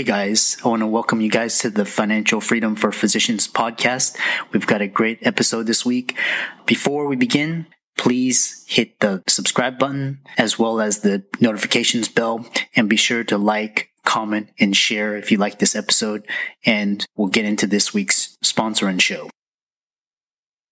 [0.00, 4.16] Hey guys, I want to welcome you guys to the Financial Freedom for Physicians podcast.
[4.50, 6.16] We've got a great episode this week.
[6.64, 7.66] Before we begin,
[7.98, 13.36] please hit the subscribe button as well as the notifications bell and be sure to
[13.36, 16.26] like, comment, and share if you like this episode.
[16.64, 19.28] And we'll get into this week's sponsor and show.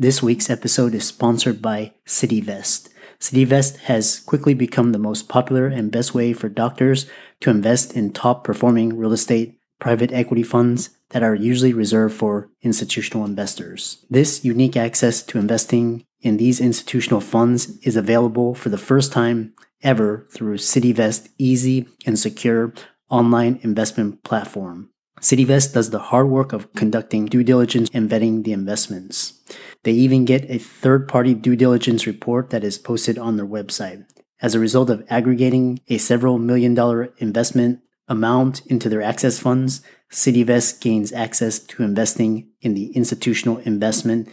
[0.00, 2.88] This week's episode is sponsored by CityVest.
[3.18, 7.10] CityVest has quickly become the most popular and best way for doctors
[7.40, 12.48] to invest in top performing real estate private equity funds that are usually reserved for
[12.62, 14.06] institutional investors.
[14.08, 19.52] This unique access to investing in these institutional funds is available for the first time
[19.82, 22.72] ever through CityVest easy and secure
[23.10, 24.90] online investment platform.
[25.20, 29.40] CityVest does the hard work of conducting due diligence and vetting the investments.
[29.82, 34.04] They even get a third party due diligence report that is posted on their website.
[34.40, 39.82] As a result of aggregating a several million dollar investment amount into their access funds,
[40.12, 44.28] CityVest gains access to investing in the institutional investment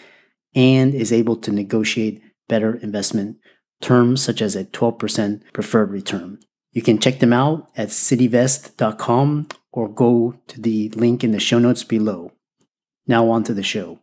[0.53, 3.37] and is able to negotiate better investment
[3.81, 6.39] terms such as a 12% preferred return.
[6.75, 11.57] You can check them out at cityvest.com or go to the link in the show
[11.57, 12.33] notes below.
[13.07, 13.99] Now, on to the show.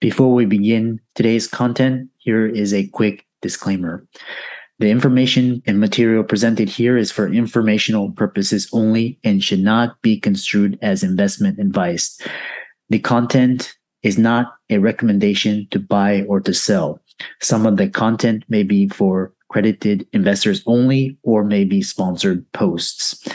[0.00, 4.06] Before we begin today's content, here is a quick disclaimer.
[4.78, 10.18] The information and material presented here is for informational purposes only and should not be
[10.18, 12.18] construed as investment advice.
[12.88, 17.02] The content is not a recommendation to buy or to sell.
[17.42, 23.26] Some of the content may be for credited investors only or may be sponsored posts.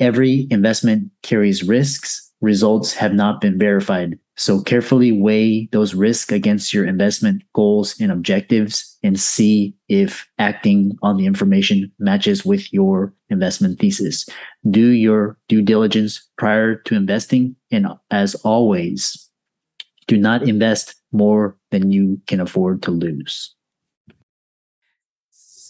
[0.00, 2.30] Every investment carries risks.
[2.40, 4.18] Results have not been verified.
[4.36, 10.96] So carefully weigh those risks against your investment goals and objectives and see if acting
[11.02, 14.26] on the information matches with your investment thesis.
[14.68, 17.54] Do your due diligence prior to investing.
[17.70, 19.28] And as always,
[20.06, 23.54] do not invest more than you can afford to lose.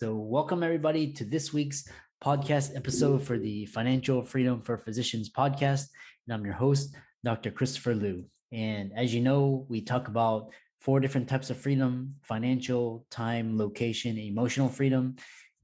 [0.02, 1.88] So, welcome everybody to this week's
[2.20, 5.86] podcast episode for the Financial Freedom for Physicians podcast.
[6.26, 7.52] And I'm your host, Dr.
[7.52, 8.24] Christopher Liu.
[8.50, 14.18] And as you know, we talk about four different types of freedom financial, time, location,
[14.18, 15.14] emotional freedom.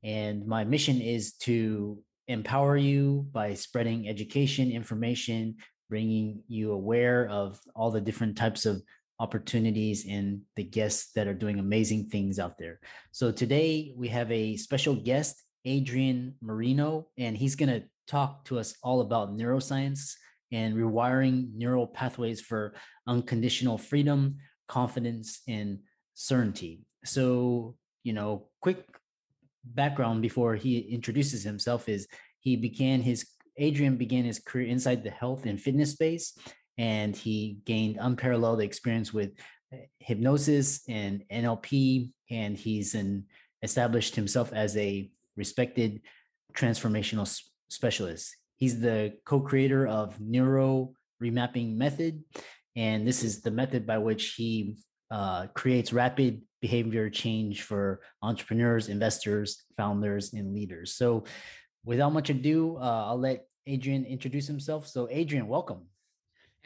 [0.05, 5.57] And my mission is to empower you by spreading education, information,
[5.91, 8.83] bringing you aware of all the different types of
[9.21, 12.79] opportunities and the guests that are doing amazing things out there.
[13.11, 18.59] So today we have a special guest, Adrian Marino, and he's going to talk to
[18.59, 20.15] us all about neuroscience
[20.53, 22.75] and rewiring neural pathways for
[23.07, 24.37] unconditional freedom,
[24.67, 25.81] confidence, and
[26.15, 26.87] certainty.
[27.05, 28.87] So, you know, quick
[29.65, 32.07] background before he introduces himself is
[32.41, 33.27] he began his
[33.59, 36.39] Adrian began his career inside the health and fitness space,
[36.79, 39.33] and he gained unparalleled experience with
[39.73, 43.25] eh, hypnosis and NLP, and he's an
[43.63, 46.01] established himself as a respected
[46.55, 47.29] transformational
[47.69, 48.37] specialist.
[48.57, 50.93] He's the co-creator of Neuro
[51.23, 52.23] Remapping Method,
[52.77, 54.79] and this is the method by which he
[55.11, 60.95] uh, creates rapid behavior change for entrepreneurs, investors, founders, and leaders.
[60.95, 61.25] So,
[61.85, 64.87] without much ado, uh, I'll let Adrian introduce himself.
[64.87, 65.87] So, Adrian, welcome.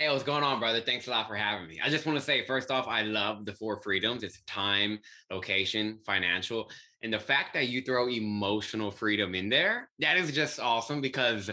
[0.03, 0.81] Hey, what's going on, brother?
[0.81, 1.79] Thanks a lot for having me.
[1.81, 4.99] I just want to say, first off, I love the four freedoms it's time,
[5.31, 6.69] location, financial.
[7.03, 11.51] And the fact that you throw emotional freedom in there, that is just awesome because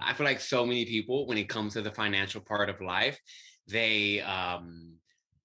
[0.00, 3.20] I feel like so many people, when it comes to the financial part of life,
[3.68, 4.94] they um,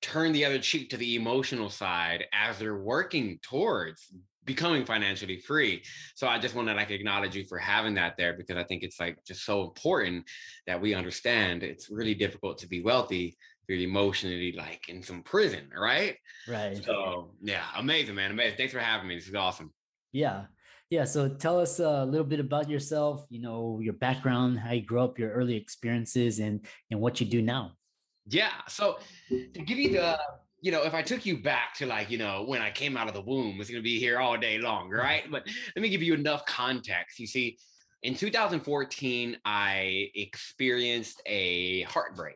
[0.02, 4.12] turn the other cheek to the emotional side as they're working towards
[4.48, 5.84] becoming financially free.
[6.16, 8.82] So I just want to like acknowledge you for having that there because I think
[8.82, 10.26] it's like just so important
[10.66, 15.70] that we understand it's really difficult to be wealthy you're emotionally like in some prison,
[15.78, 16.16] right?
[16.48, 16.84] Right.
[16.84, 18.32] So yeah, amazing, man.
[18.32, 18.58] Amazing.
[18.58, 19.16] Thanks for having me.
[19.16, 19.74] This is awesome.
[20.12, 20.46] Yeah.
[20.90, 21.04] Yeah.
[21.04, 25.02] So tell us a little bit about yourself, you know, your background, how you grew
[25.02, 27.74] up, your early experiences and and what you do now.
[28.28, 28.52] Yeah.
[28.70, 29.00] So
[29.30, 30.18] to give you the
[30.68, 33.08] you know, if I took you back to like, you know, when I came out
[33.08, 35.00] of the womb, it's going to be here all day long, mm-hmm.
[35.00, 35.24] right?
[35.32, 37.20] But let me give you enough context.
[37.20, 37.58] You see,
[38.04, 42.36] in 2014, I experienced a heartbreak.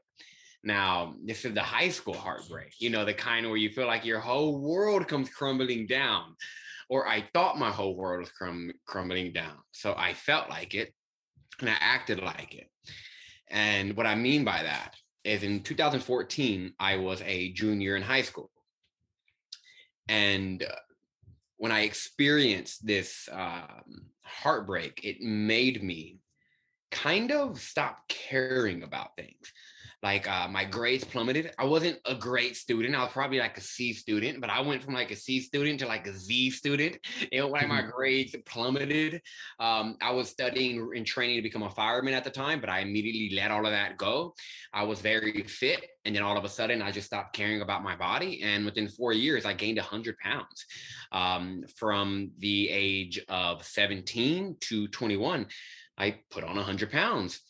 [0.63, 4.06] Now, this is the high school heartbreak, you know, the kind where you feel like
[4.06, 6.38] your whole world comes crumbling down,
[6.88, 9.57] or I thought my whole world was crum- crumbling down.
[9.72, 10.94] So I felt like it
[11.60, 12.69] and I acted like it.
[13.50, 18.21] And what I mean by that is in 2014, I was a junior in high
[18.21, 18.50] school.
[20.07, 20.75] And uh,
[21.57, 26.19] when I experienced this um, heartbreak, it made me
[26.89, 29.53] kind of stop caring about things
[30.03, 31.53] like uh, my grades plummeted.
[31.59, 32.95] I wasn't a great student.
[32.95, 35.80] I was probably like a C student, but I went from like a C student
[35.81, 36.98] to like a Z student.
[37.31, 37.92] Know, like my mm-hmm.
[37.92, 39.21] grades plummeted.
[39.59, 42.80] Um, I was studying and training to become a fireman at the time, but I
[42.80, 44.33] immediately let all of that go.
[44.74, 45.86] I was very fit.
[46.04, 48.42] And then all of a sudden, I just stopped caring about my body.
[48.44, 50.65] And within four years, I gained 100 pounds
[51.12, 55.45] um, from the age of 17 to 21.
[55.97, 57.42] I put on 100 pounds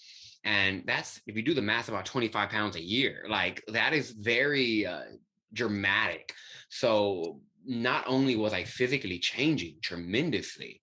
[0.43, 4.11] and that's if you do the math about 25 pounds a year like that is
[4.11, 5.01] very uh,
[5.53, 6.33] dramatic.
[6.69, 10.81] So not only was i physically changing tremendously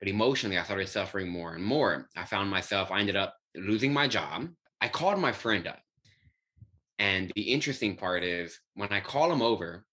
[0.00, 2.08] but emotionally i started suffering more and more.
[2.16, 4.48] I found myself i ended up losing my job.
[4.80, 5.80] I called my friend up.
[6.98, 9.84] And the interesting part is when i call him over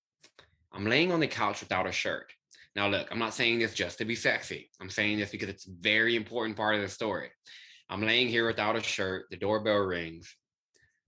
[0.74, 2.34] i'm laying on the couch without a shirt.
[2.76, 4.72] Now look i'm not saying this just to be sexy.
[4.82, 7.30] I'm saying this because it's a very important part of the story
[7.90, 9.26] I'm laying here without a shirt.
[9.30, 10.36] The doorbell rings.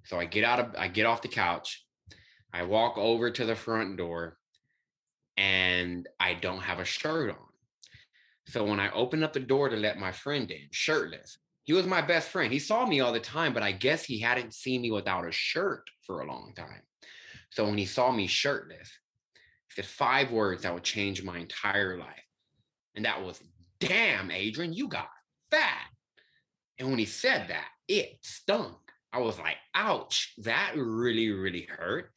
[0.06, 1.86] So I get out of I get off the couch.
[2.54, 4.38] I walk over to the front door
[5.36, 7.36] and I don't have a shirt on.
[8.48, 11.86] So when I open up the door to let my friend in, shirtless, he was
[11.86, 12.54] my best friend.
[12.54, 15.32] He saw me all the time, but I guess he hadn't seen me without a
[15.34, 16.82] shirt for a long time.
[17.50, 18.90] So when he saw me shirtless,
[19.68, 22.24] he said five words that would change my entire life.
[22.96, 23.42] And that was,
[23.82, 25.10] damn, Adrian, you got
[25.52, 25.88] fat.
[26.80, 28.76] And when he said that, it stung.
[29.12, 32.12] I was like, ouch, that really, really hurt.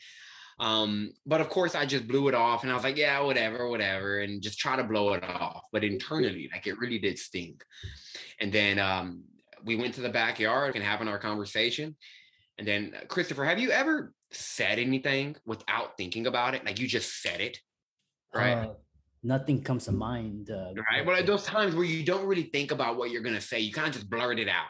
[0.59, 3.69] Um, but of course, I just blew it off and I was like, yeah, whatever,
[3.71, 5.63] whatever, and just try to blow it off.
[5.73, 7.65] But internally, like it really did stink.
[8.41, 9.25] And then um,
[9.65, 11.97] we went to the backyard and having our conversation.
[12.59, 16.67] And then, uh, Christopher, have you ever said anything without thinking about it?
[16.67, 17.59] Like you just said it,
[18.35, 18.67] right?
[18.67, 18.75] Uh,
[19.23, 20.51] nothing comes to mind.
[20.51, 21.05] Uh, right.
[21.05, 23.61] Well, at those times where you don't really think about what you're going to say,
[23.61, 24.67] you kind of just blurt it out.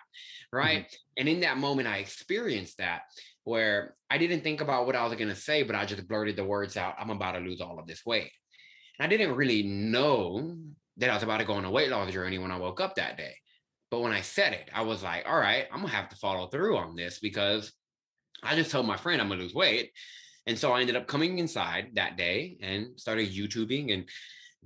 [0.52, 0.84] Right.
[0.84, 0.96] Mm-hmm.
[1.18, 3.02] And in that moment, I experienced that
[3.44, 6.36] where I didn't think about what I was going to say, but I just blurted
[6.36, 6.94] the words out.
[6.98, 8.30] I'm about to lose all of this weight.
[8.98, 10.56] And I didn't really know
[10.96, 12.96] that I was about to go on a weight loss journey when I woke up
[12.96, 13.34] that day.
[13.90, 16.16] But when I said it, I was like, all right, I'm going to have to
[16.16, 17.72] follow through on this because
[18.42, 19.90] I just told my friend I'm going to lose weight.
[20.46, 24.08] And so I ended up coming inside that day and started YouTubing and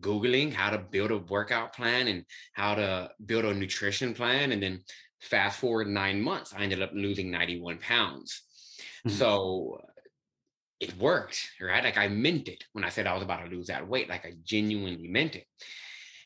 [0.01, 4.53] Googling how to build a workout plan and how to build a nutrition plan.
[4.53, 4.83] And then
[5.21, 8.43] fast forward nine months, I ended up losing 91 pounds.
[9.07, 9.17] Mm-hmm.
[9.17, 9.81] So
[10.81, 11.85] it worked, right?
[11.85, 14.27] Like I meant it when I said I was about to lose that weight, like
[14.27, 15.47] I genuinely meant it.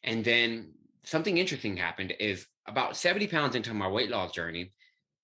[0.02, 0.72] And then
[1.04, 4.72] something interesting happened is about 70 pounds into my weight loss journey,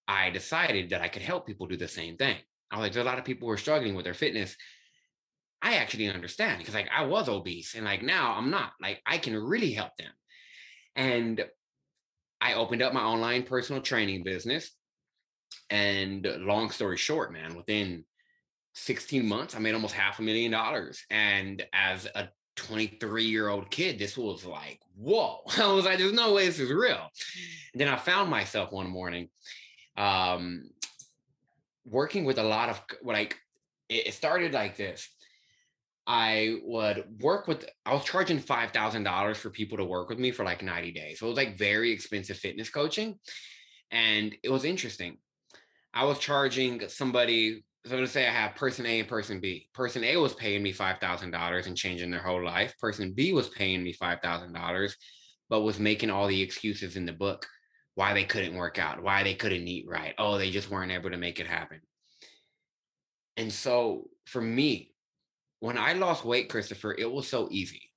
[0.06, 2.36] I decided that I could help people do the same thing.
[2.70, 4.56] I was like, there's a lot of people who are struggling with their fitness
[5.64, 8.72] I actually understand because like I was obese and like now I'm not.
[8.80, 10.12] Like I can really help them.
[10.94, 11.42] And
[12.38, 14.70] I opened up my online personal training business.
[15.70, 18.04] And long story short, man, within
[18.74, 21.02] 16 months, I made almost half a million dollars.
[21.08, 25.38] And as a 23 year old kid, this was like, whoa.
[25.58, 27.08] I was like, there's no way this is real.
[27.72, 29.30] And then I found myself one morning
[29.96, 30.68] um,
[31.86, 33.38] working with a lot of like,
[33.88, 35.08] it started like this.
[36.06, 40.44] I would work with, I was charging $5,000 for people to work with me for
[40.44, 41.18] like 90 days.
[41.18, 43.18] So it was like very expensive fitness coaching.
[43.90, 45.18] And it was interesting.
[45.94, 49.68] I was charging somebody, so let's say I have person A and person B.
[49.72, 52.74] Person A was paying me $5,000 and changing their whole life.
[52.78, 54.94] Person B was paying me $5,000,
[55.48, 57.46] but was making all the excuses in the book
[57.94, 60.14] why they couldn't work out, why they couldn't eat right.
[60.18, 61.80] Oh, they just weren't able to make it happen.
[63.36, 64.93] And so for me,
[65.64, 67.90] when I lost weight, Christopher, it was so easy.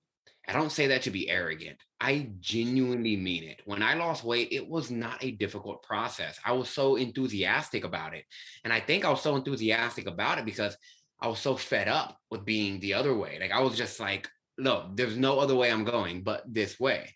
[0.48, 1.76] I don't say that to be arrogant.
[2.00, 3.60] I genuinely mean it.
[3.66, 6.40] When I lost weight, it was not a difficult process.
[6.46, 8.24] I was so enthusiastic about it.
[8.64, 10.78] And I think I was so enthusiastic about it because
[11.20, 13.38] I was so fed up with being the other way.
[13.38, 17.14] Like I was just like, no, there's no other way I'm going but this way.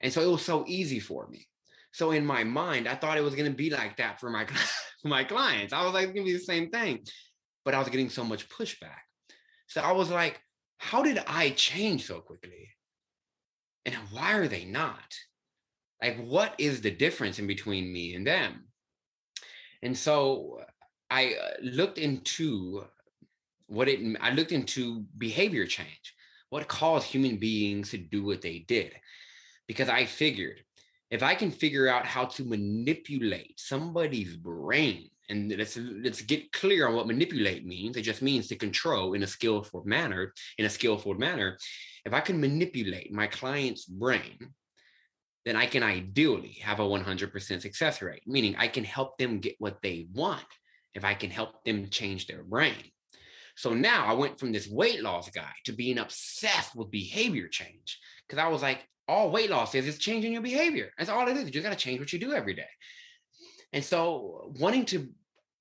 [0.00, 1.46] And so it was so easy for me.
[1.92, 4.44] So in my mind, I thought it was going to be like that for my
[5.04, 5.72] my clients.
[5.72, 7.04] I was like, it's going to be the same thing,
[7.64, 9.02] but I was getting so much pushback.
[9.72, 10.38] So I was like,
[10.76, 12.68] how did I change so quickly?
[13.86, 15.16] And why are they not?
[16.02, 18.64] Like, what is the difference in between me and them?
[19.82, 20.60] And so
[21.10, 22.84] I uh, looked into
[23.66, 26.14] what it, I looked into behavior change,
[26.50, 28.92] what caused human beings to do what they did.
[29.66, 30.60] Because I figured
[31.10, 36.86] if I can figure out how to manipulate somebody's brain and let's let's get clear
[36.86, 37.96] on what manipulate means.
[37.96, 40.34] It just means to control in a skillful manner.
[40.58, 41.56] In a skillful manner,
[42.04, 44.38] if I can manipulate my client's brain,
[45.46, 48.22] then I can ideally have a 100% success rate.
[48.26, 50.44] Meaning, I can help them get what they want
[50.94, 52.84] if I can help them change their brain.
[53.56, 57.98] So now I went from this weight loss guy to being obsessed with behavior change
[58.28, 60.90] because I was like, all weight loss is is changing your behavior.
[60.96, 61.44] That's all it is.
[61.44, 62.72] You just got to change what you do every day.
[63.72, 65.08] And so wanting to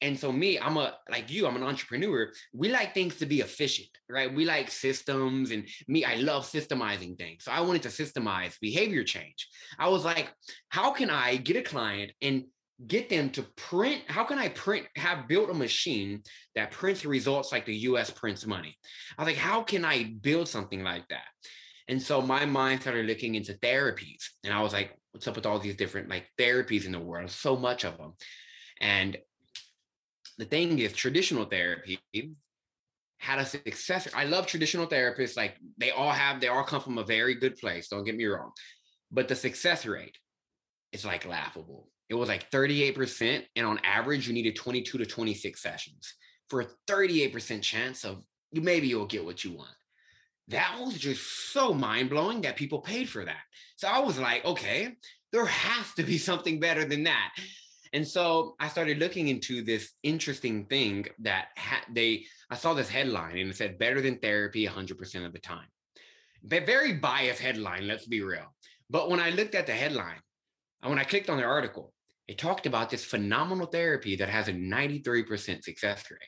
[0.01, 2.31] and so me, I'm a like you, I'm an entrepreneur.
[2.53, 4.33] We like things to be efficient, right?
[4.33, 7.43] We like systems and me, I love systemizing things.
[7.43, 9.47] So I wanted to systemize behavior change.
[9.77, 10.33] I was like,
[10.69, 12.45] how can I get a client and
[12.87, 14.01] get them to print?
[14.07, 16.23] How can I print, have built a machine
[16.55, 18.75] that prints results like the US prints money?
[19.17, 21.25] I was like, how can I build something like that?
[21.87, 24.23] And so my mind started looking into therapies.
[24.43, 27.29] And I was like, what's up with all these different like therapies in the world?
[27.29, 28.13] So much of them.
[28.79, 29.17] And
[30.41, 31.99] the thing is, traditional therapy
[33.19, 34.07] had a success.
[34.15, 35.37] I love traditional therapists.
[35.37, 37.89] Like they all have, they all come from a very good place.
[37.89, 38.49] Don't get me wrong.
[39.11, 40.17] But the success rate
[40.93, 41.89] is like laughable.
[42.09, 43.43] It was like 38%.
[43.55, 46.11] And on average, you needed 22 to 26 sessions
[46.49, 49.69] for a 38% chance of you maybe you'll get what you want.
[50.47, 53.43] That was just so mind blowing that people paid for that.
[53.75, 54.95] So I was like, okay,
[55.31, 57.29] there has to be something better than that.
[57.93, 62.89] And so I started looking into this interesting thing that ha- they, I saw this
[62.89, 65.67] headline and it said better than therapy 100% of the time.
[66.43, 68.55] Very biased headline, let's be real.
[68.89, 70.19] But when I looked at the headline,
[70.81, 71.93] and when I clicked on the article,
[72.27, 76.19] it talked about this phenomenal therapy that has a 93% success rate.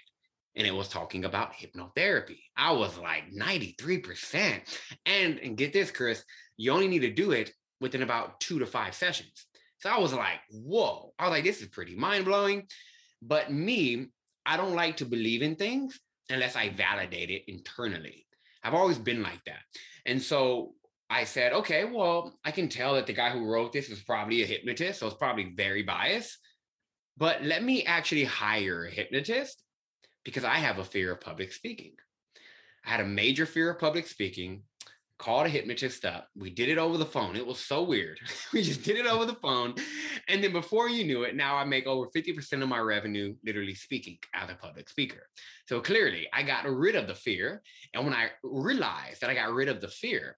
[0.55, 2.39] And it was talking about hypnotherapy.
[2.55, 4.59] I was like 93%.
[5.05, 6.23] And, and get this, Chris,
[6.57, 9.47] you only need to do it within about two to five sessions.
[9.83, 11.13] So I was like, whoa.
[11.19, 12.67] I was like, this is pretty mind blowing.
[13.21, 14.07] But me,
[14.45, 15.99] I don't like to believe in things
[16.29, 18.25] unless I validate it internally.
[18.63, 19.59] I've always been like that.
[20.05, 20.75] And so
[21.09, 24.41] I said, okay, well, I can tell that the guy who wrote this was probably
[24.41, 25.01] a hypnotist.
[25.01, 26.37] So it's probably very biased.
[27.17, 29.61] But let me actually hire a hypnotist
[30.23, 31.91] because I have a fear of public speaking.
[32.85, 34.63] I had a major fear of public speaking
[35.23, 36.27] called a hypnotist up.
[36.35, 37.37] We did it over the phone.
[37.37, 38.19] It was so weird.
[38.53, 39.73] we just did it over the phone.
[40.27, 43.73] And then before you knew it, now I make over 50% of my revenue literally
[43.73, 45.29] speaking as a public speaker.
[45.69, 47.61] So clearly, I got rid of the fear.
[47.93, 50.37] And when I realized that I got rid of the fear,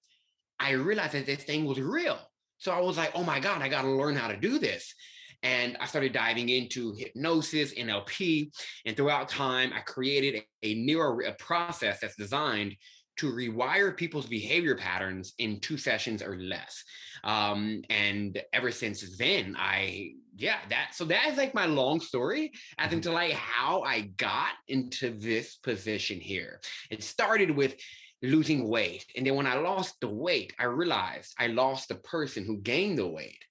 [0.60, 2.20] I realized that this thing was real.
[2.60, 4.94] So I was like, oh my God, I got to learn how to do this.
[5.42, 8.52] And I started diving into hypnosis, NLP,
[8.86, 12.76] and throughout time, I created a, a neuro a process that's designed
[13.18, 16.84] to rewire people's behavior patterns in two sessions or less.
[17.24, 22.52] Um, and ever since then, I, yeah, that, so that is like my long story
[22.78, 22.96] as mm-hmm.
[22.96, 26.60] into like how I got into this position here.
[26.90, 27.76] It started with
[28.22, 29.06] losing weight.
[29.16, 32.98] And then when I lost the weight, I realized I lost the person who gained
[32.98, 33.44] the weight.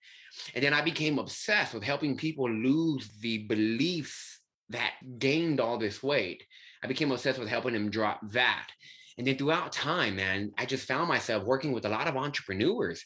[0.54, 4.40] And then I became obsessed with helping people lose the beliefs
[4.70, 6.44] that gained all this weight.
[6.82, 8.68] I became obsessed with helping them drop that.
[9.16, 13.04] And then throughout time, man, I just found myself working with a lot of entrepreneurs,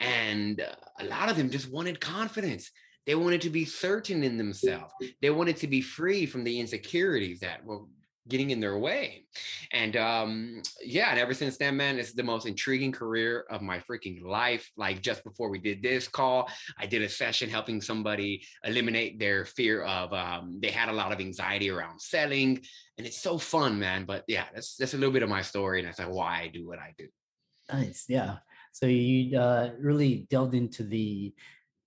[0.00, 2.70] and uh, a lot of them just wanted confidence.
[3.06, 4.92] They wanted to be certain in themselves.
[5.22, 7.82] They wanted to be free from the insecurities that were
[8.28, 9.24] getting in their way.
[9.72, 13.78] And um, yeah, and ever since then, man, it's the most intriguing career of my
[13.80, 14.70] freaking life.
[14.76, 19.44] Like just before we did this call, I did a session helping somebody eliminate their
[19.44, 22.60] fear of um, they had a lot of anxiety around selling.
[22.98, 24.04] And it's so fun, man.
[24.04, 26.48] But yeah, that's that's a little bit of my story, and that's like why I
[26.48, 27.08] do what I do.
[27.72, 28.36] Nice, yeah.
[28.72, 31.34] So you uh, really delved into the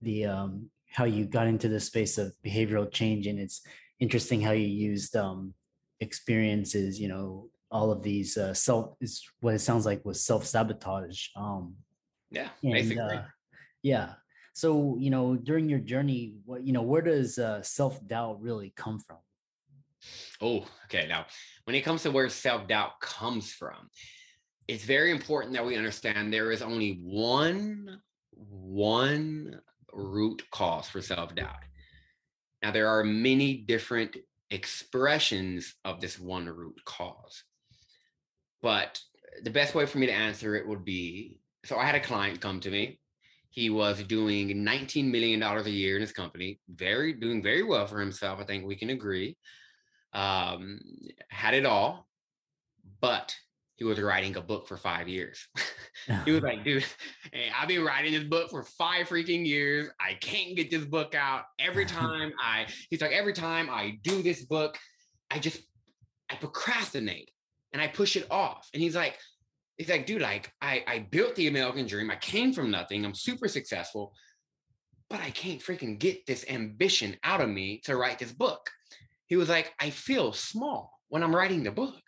[0.02, 3.62] the um, how you got into the space of behavioral change, and it's
[4.00, 5.54] interesting how you used um,
[6.00, 10.46] experiences, you know, all of these uh, self is what it sounds like was self
[10.46, 11.28] sabotage.
[11.36, 11.76] Um,
[12.32, 13.18] yeah, and, basically.
[13.18, 13.24] uh,
[13.84, 14.14] yeah.
[14.54, 18.74] So you know, during your journey, what you know, where does uh, self doubt really
[18.76, 19.18] come from?
[20.42, 21.08] Oh, okay.
[21.08, 21.26] Now,
[21.66, 23.90] when it comes to where self doubt comes from,
[24.68, 28.02] it's very important that we understand there is only one
[28.32, 29.60] one
[29.94, 31.64] root cause for self doubt.
[32.62, 34.18] Now, there are many different
[34.52, 37.44] expressions of this one root cause.
[38.62, 39.00] But
[39.44, 42.42] the best way for me to answer it would be so I had a client
[42.42, 43.00] come to me.
[43.50, 48.00] He was doing $19 million a year in his company, very doing very well for
[48.00, 48.40] himself.
[48.40, 49.38] I think we can agree.
[50.14, 50.80] Um,
[51.30, 52.08] had it all,
[53.02, 53.36] but
[53.80, 55.48] he was writing a book for five years.
[56.26, 56.86] he was like, dude,
[57.32, 59.90] hey, I've been writing this book for five freaking years.
[60.00, 61.44] I can't get this book out.
[61.60, 64.78] Every time I, he's like, every time I do this book,
[65.32, 65.62] I just,
[66.30, 67.32] I procrastinate
[67.74, 68.70] and I push it off.
[68.74, 69.18] And he's like,
[69.78, 72.12] he's like, dude, like I, I built the American dream.
[72.12, 73.06] I came from nothing.
[73.06, 74.14] I'm super successful,
[75.10, 78.70] but I can't freaking get this ambition out of me to write this book.
[79.28, 82.02] He was like, I feel small when I'm writing the book.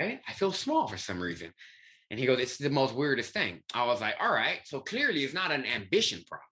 [0.00, 0.20] Okay.
[0.26, 1.52] I feel small for some reason.
[2.10, 3.60] And he goes, It's the most weirdest thing.
[3.72, 4.60] I was like, All right.
[4.64, 6.48] So clearly it's not an ambition problem.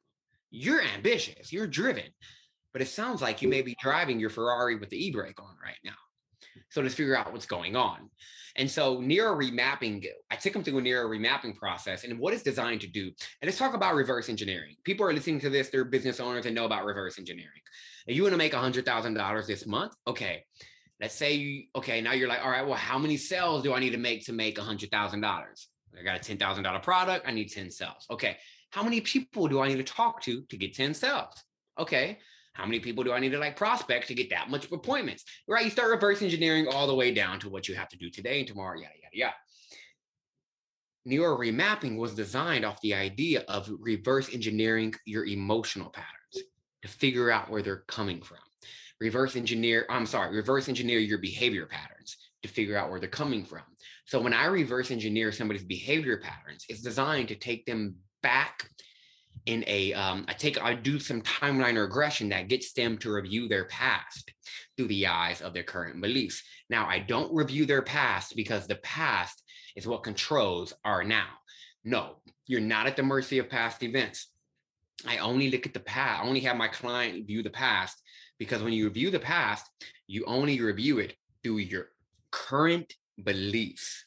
[0.51, 2.05] You're ambitious, you're driven,
[2.73, 5.57] but it sounds like you may be driving your Ferrari with the e brake on
[5.65, 5.93] right now.
[6.69, 8.11] So let's figure out what's going on.
[8.57, 12.43] And so neuro remapping, I took him through a neuro remapping process and what it's
[12.43, 13.05] designed to do.
[13.05, 14.77] And let's talk about reverse engineering.
[14.85, 17.63] People are listening to this, they're business owners and know about reverse engineering.
[18.07, 20.45] If you want to make $100,000 this month, okay,
[21.03, 23.81] let's say you, okay, now you're like, all right, well, how many sales do I
[23.81, 25.69] need to make to make a hundred thousand dollars?
[25.99, 27.27] I got a ten thousand dollar product.
[27.29, 28.07] I need ten sales.
[28.09, 28.39] Okay,
[28.71, 31.35] how many people do I need to talk to to get ten sales?
[31.79, 32.19] Okay,
[32.55, 35.25] how many people do I need to like prospect to get that much appointments?
[35.49, 38.09] Right, you start reverse engineering all the way down to what you have to do
[38.09, 39.35] today and tomorrow, yada yada yada.
[41.05, 46.47] Neuro remapping was designed off the idea of reverse engineering your emotional patterns
[46.83, 48.39] to figure out where they're coming from
[49.03, 53.45] reverse engineer, I'm sorry, reverse engineer your behavior patterns to figure out where they're coming
[53.45, 53.63] from.
[54.07, 58.69] So when I reverse engineer somebody's behavior patterns, it's designed to take them back
[59.47, 63.49] in a um, I take I do some timeline regression that gets them to review
[63.49, 64.33] their past
[64.77, 66.43] through the eyes of their current beliefs.
[66.71, 69.43] Now I don't review their past because the past
[69.75, 71.27] is what controls our now.
[71.83, 74.29] No, you're not at the mercy of past events.
[75.07, 76.23] I only look at the past.
[76.23, 78.02] I only have my client view the past
[78.43, 79.71] because when you review the past,
[80.09, 81.91] you only review it through your
[82.33, 84.05] current beliefs.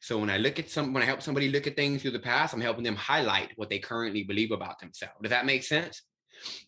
[0.00, 2.18] So when I look at some, when I help somebody look at things through the
[2.18, 5.14] past, I'm helping them highlight what they currently believe about themselves.
[5.22, 6.02] Does that make sense?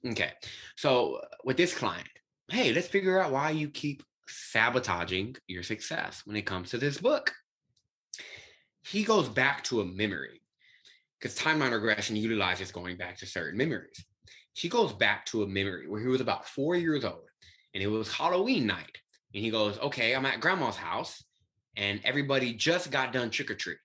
[0.06, 0.32] Okay.
[0.78, 2.08] So uh, with this client,
[2.48, 6.96] hey, let's figure out why you keep sabotaging your success when it comes to this
[6.96, 7.34] book.
[8.82, 10.40] He goes back to a memory
[11.18, 14.06] because timeline regression utilizes going back to certain memories
[14.54, 17.28] she goes back to a memory where he was about four years old
[17.74, 18.98] and it was Halloween night.
[19.34, 21.22] And he goes, Okay, I'm at grandma's house
[21.76, 23.78] and everybody just got done trick or treat.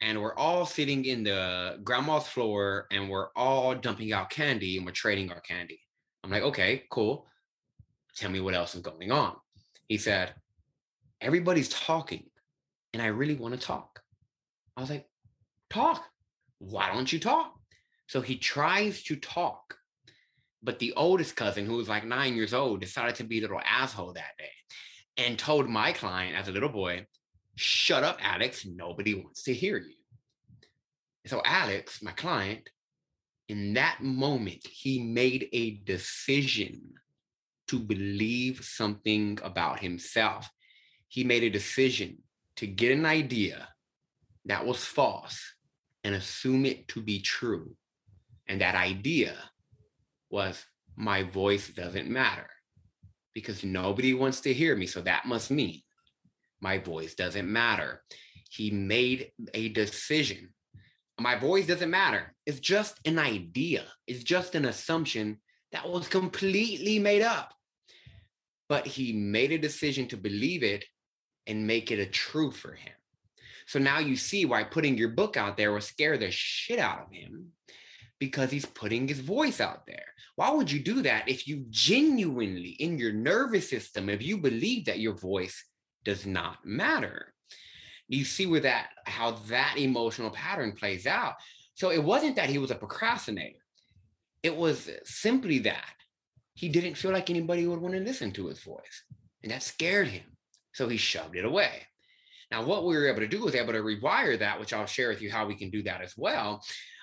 [0.00, 4.84] And we're all sitting in the grandma's floor and we're all dumping out candy and
[4.84, 5.80] we're trading our candy.
[6.24, 7.26] I'm like, Okay, cool.
[8.16, 9.36] Tell me what else is going on.
[9.88, 10.34] He said,
[11.20, 12.24] Everybody's talking
[12.92, 14.00] and I really want to talk.
[14.76, 15.06] I was like,
[15.70, 16.02] Talk.
[16.58, 17.54] Why don't you talk?
[18.06, 19.76] So he tries to talk
[20.62, 23.60] but the oldest cousin, who was like nine years old, decided to be a little
[23.64, 24.50] asshole that day
[25.16, 27.06] and told my client as a little boy,
[27.54, 28.64] Shut up, Alex.
[28.64, 29.94] Nobody wants to hear you.
[31.26, 32.70] So, Alex, my client,
[33.48, 36.94] in that moment, he made a decision
[37.68, 40.48] to believe something about himself.
[41.08, 42.18] He made a decision
[42.56, 43.68] to get an idea
[44.46, 45.42] that was false
[46.04, 47.76] and assume it to be true.
[48.48, 49.34] And that idea
[50.32, 50.64] was
[50.96, 52.48] my voice doesn't matter
[53.34, 54.86] because nobody wants to hear me.
[54.86, 55.82] So that must mean
[56.60, 58.02] my voice doesn't matter.
[58.50, 60.52] He made a decision.
[61.20, 62.34] My voice doesn't matter.
[62.46, 65.38] It's just an idea, it's just an assumption
[65.72, 67.52] that was completely made up.
[68.68, 70.84] But he made a decision to believe it
[71.46, 72.92] and make it a truth for him.
[73.66, 77.02] So now you see why putting your book out there will scare the shit out
[77.02, 77.52] of him
[78.22, 80.04] because he's putting his voice out there.
[80.36, 84.84] Why would you do that if you genuinely, in your nervous system, if you believe
[84.84, 85.64] that your voice
[86.04, 87.34] does not matter?
[88.06, 91.34] You see where that, how that emotional pattern plays out.
[91.74, 93.58] So it wasn't that he was a procrastinator,
[94.44, 95.96] it was simply that
[96.54, 99.02] he didn't feel like anybody would want to listen to his voice.
[99.42, 100.26] And that scared him.
[100.74, 101.82] So he shoved it away.
[102.52, 105.08] Now, what we were able to do was able to rewire that, which I'll share
[105.08, 106.62] with you how we can do that as well.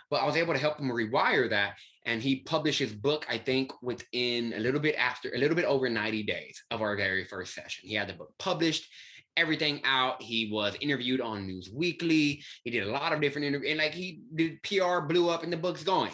[0.10, 1.76] But I was able to help him rewire that.
[2.06, 5.66] And he published his book, I think, within a little bit after, a little bit
[5.66, 7.88] over 90 days of our very first session.
[7.88, 8.90] He had the book published,
[9.38, 10.22] everything out.
[10.22, 12.44] He was interviewed on News Weekly.
[12.64, 15.54] He did a lot of different interviews, and like he did PR, blew up, and
[15.54, 16.12] the book's going.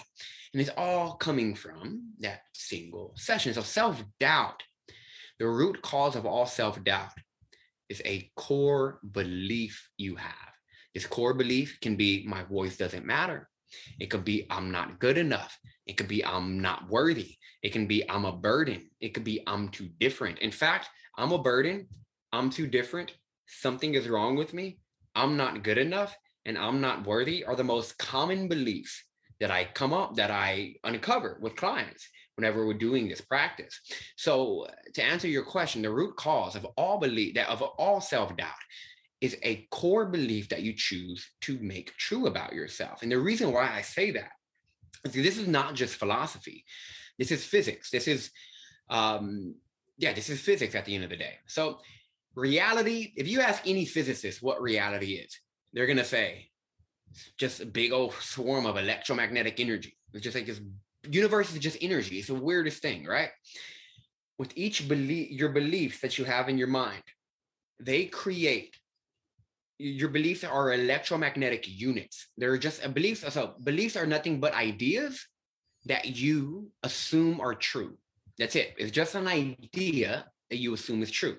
[0.53, 3.53] And it's all coming from that single session.
[3.53, 4.63] So self doubt,
[5.39, 7.11] the root cause of all self doubt
[7.89, 10.31] is a core belief you have.
[10.93, 13.49] This core belief can be my voice doesn't matter.
[13.99, 15.57] It could be I'm not good enough.
[15.85, 17.37] It could be I'm not worthy.
[17.61, 18.89] It can be I'm a burden.
[18.99, 20.39] It could be I'm too different.
[20.39, 21.87] In fact, I'm a burden.
[22.31, 23.13] I'm too different.
[23.47, 24.79] Something is wrong with me.
[25.15, 29.03] I'm not good enough and I'm not worthy are the most common beliefs
[29.39, 33.79] that I come up that I uncover with clients whenever we're doing this practice.
[34.15, 38.53] So to answer your question, the root cause of all belief that of all self-doubt
[39.25, 43.01] is a core belief that you choose to make true about yourself.
[43.01, 44.31] And the reason why I say that
[45.03, 46.63] is this is not just philosophy.
[47.17, 47.89] This is physics.
[47.89, 48.31] This is
[48.89, 49.55] um
[49.97, 51.35] yeah, this is physics at the end of the day.
[51.47, 51.79] So
[52.35, 55.39] reality, if you ask any physicist what reality is,
[55.73, 56.49] they're gonna say
[57.37, 59.97] just a big old swarm of electromagnetic energy.
[60.13, 60.61] It's just like this
[61.09, 62.19] universe is just energy.
[62.19, 63.29] It's the weirdest thing, right?
[64.37, 67.03] With each belief, your beliefs that you have in your mind,
[67.79, 68.75] they create
[69.77, 72.27] your beliefs are electromagnetic units.
[72.37, 73.25] They're just a beliefs.
[73.33, 75.25] So beliefs are nothing but ideas
[75.85, 77.97] that you assume are true.
[78.37, 78.73] That's it.
[78.77, 81.37] It's just an idea that you assume is true.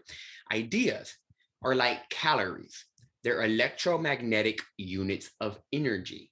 [0.52, 1.14] Ideas
[1.62, 2.84] are like calories.
[3.24, 6.30] They're electromagnetic units of energy.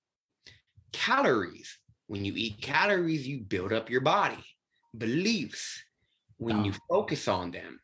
[0.92, 4.44] Calories, when you eat calories, you build up your body.
[4.96, 5.82] Beliefs,
[6.38, 6.64] when oh.
[6.64, 7.80] you focus on them,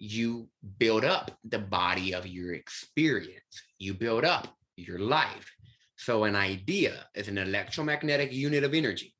[0.00, 3.62] you build up the body of your experience.
[3.78, 5.52] You build up your life.
[5.96, 9.14] So, an idea is an electromagnetic unit of energy.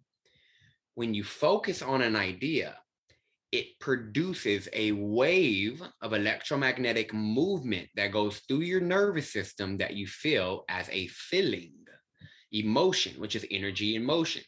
[0.94, 2.78] When you focus on an idea,
[3.52, 10.06] it produces a wave of electromagnetic movement that goes through your nervous system that you
[10.06, 11.74] feel as a feeling,
[12.52, 14.42] emotion, which is energy in motion.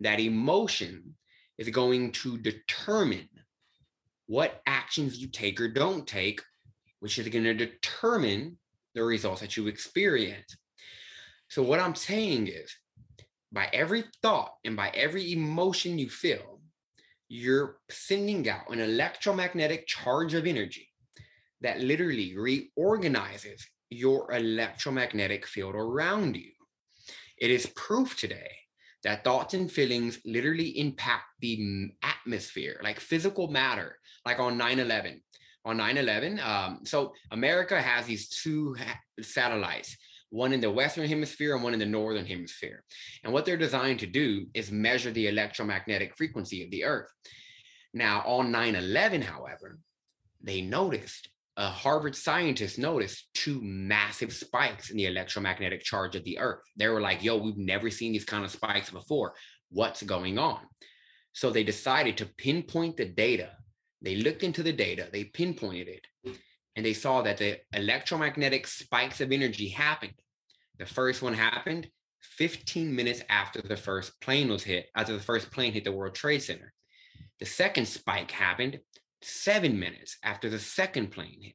[0.00, 1.16] That emotion
[1.58, 3.28] is going to determine
[4.26, 6.42] what actions you take or don't take,
[7.00, 8.58] which is going to determine
[8.94, 10.56] the results that you experience.
[11.48, 12.74] So, what I'm saying is,
[13.52, 16.60] by every thought and by every emotion you feel,
[17.28, 20.88] you're sending out an electromagnetic charge of energy
[21.60, 26.50] that literally reorganizes your electromagnetic field around you.
[27.38, 28.50] It is proof today
[29.06, 35.22] that thoughts and feelings literally impact the atmosphere, like physical matter, like on 9 11.
[35.64, 38.76] On 9 11, um, so America has these two
[39.20, 39.96] satellites
[40.30, 42.82] one in the Western hemisphere and one in the Northern hemisphere.
[43.22, 47.08] And what they're designed to do is measure the electromagnetic frequency of the Earth.
[47.94, 49.78] Now, on 9 11, however,
[50.42, 56.38] they noticed, a Harvard scientist noticed two massive spikes in the electromagnetic charge of the
[56.38, 56.60] Earth.
[56.76, 59.34] They were like, yo, we've never seen these kind of spikes before.
[59.70, 60.60] What's going on?
[61.32, 63.52] So they decided to pinpoint the data.
[64.02, 66.06] They looked into the data, they pinpointed it,
[66.76, 70.14] and they saw that the electromagnetic spikes of energy happened.
[70.78, 71.88] The first one happened
[72.20, 76.14] 15 minutes after the first plane was hit, after the first plane hit the World
[76.14, 76.72] Trade Center.
[77.40, 78.80] The second spike happened
[79.22, 81.54] seven minutes after the second plane hit.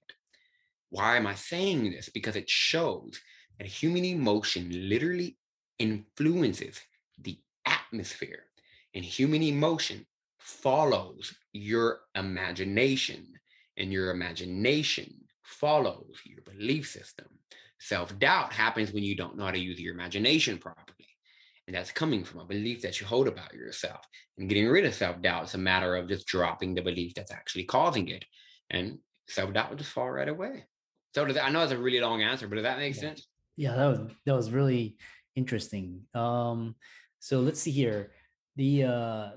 [0.89, 2.09] Why am I saying this?
[2.09, 3.21] Because it shows
[3.57, 5.37] that human emotion literally
[5.79, 6.79] influences
[7.17, 8.43] the atmosphere,
[8.93, 10.05] and human emotion
[10.39, 13.27] follows your imagination
[13.77, 17.27] and your imagination follows your belief system.
[17.79, 21.10] Self doubt happens when you don't know how to use your imagination properly.
[21.67, 24.01] And that's coming from a belief that you hold about yourself.
[24.37, 27.31] And getting rid of self doubt is a matter of just dropping the belief that's
[27.31, 28.25] actually causing it.
[28.69, 30.65] And self doubt will just fall right away.
[31.13, 33.01] So does that, I know it's a really long answer, but does that make yeah.
[33.01, 33.27] sense?
[33.57, 34.97] Yeah, that was that was really
[35.35, 36.01] interesting.
[36.13, 36.75] Um,
[37.19, 38.11] so let's see here.
[38.55, 39.29] The uh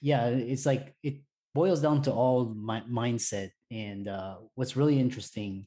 [0.00, 1.16] yeah, it's like it
[1.54, 3.50] boils down to all my mindset.
[3.70, 5.66] And uh, what's really interesting.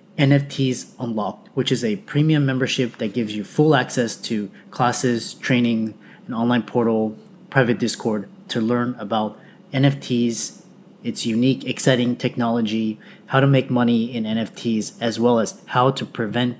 [0.17, 5.97] NFTs Unlocked, which is a premium membership that gives you full access to classes, training,
[6.27, 7.17] an online portal,
[7.49, 9.39] private Discord to learn about
[9.73, 10.61] NFTs,
[11.03, 16.05] its unique, exciting technology, how to make money in NFTs, as well as how to
[16.05, 16.57] prevent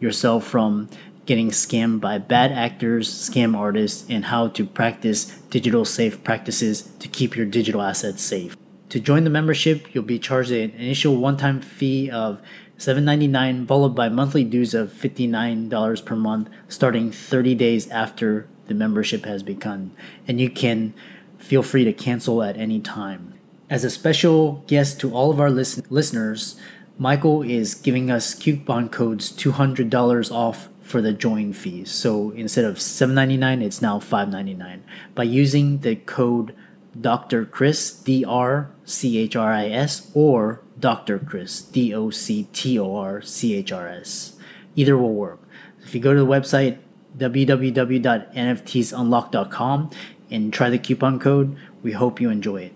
[0.00, 0.88] yourself from
[1.26, 7.08] getting scammed by bad actors, scam artists, and how to practice digital safe practices to
[7.08, 8.56] keep your digital assets safe.
[8.90, 12.40] To join the membership, you'll be charged an initial one-time fee of
[12.78, 19.24] $7.99 followed by monthly dues of $59 per month starting 30 days after the membership
[19.24, 19.94] has begun.
[20.26, 20.94] And you can
[21.38, 23.34] feel free to cancel at any time.
[23.70, 26.56] As a special guest to all of our listen- listeners,
[26.98, 31.90] Michael is giving us coupon codes $200 off for the join fees.
[31.90, 34.80] So instead of $7.99, it's now $5.99
[35.14, 36.54] by using the code
[36.98, 37.44] Dr.
[37.44, 41.18] Chris, D R C H R I S, or Dr.
[41.18, 44.36] Chris, D O C T O R C H R S.
[44.76, 45.40] Either will work.
[45.82, 46.76] If you go to the website
[47.16, 49.90] www.nftsunlock.com
[50.30, 52.74] and try the coupon code, we hope you enjoy it.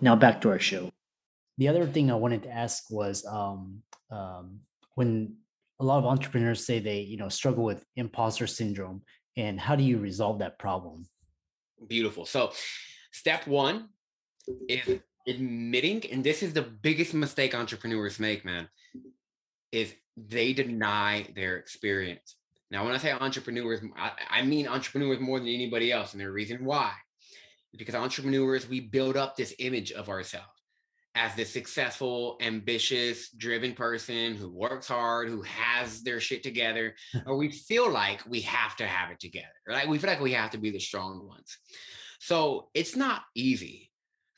[0.00, 0.92] Now back to our show.
[1.56, 4.60] The other thing I wanted to ask was um, um,
[4.94, 5.34] when
[5.80, 9.02] a lot of entrepreneurs say they you know struggle with imposter syndrome,
[9.36, 11.08] and how do you resolve that problem?
[11.88, 12.24] Beautiful.
[12.24, 12.52] So
[13.10, 13.88] Step one
[14.68, 18.68] is admitting, and this is the biggest mistake entrepreneurs make, man,
[19.70, 22.36] is they deny their experience.
[22.70, 26.12] Now, when I say entrepreneurs, I, I mean entrepreneurs more than anybody else.
[26.12, 26.92] And the reason why
[27.72, 30.46] is because entrepreneurs, we build up this image of ourselves
[31.14, 36.94] as this successful, ambitious, driven person who works hard, who has their shit together,
[37.26, 39.88] or we feel like we have to have it together, right?
[39.88, 41.56] We feel like we have to be the strong ones.
[42.20, 43.87] So it's not easy